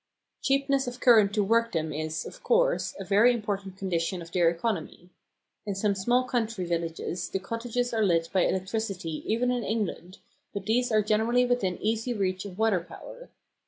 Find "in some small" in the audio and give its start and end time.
5.63-6.23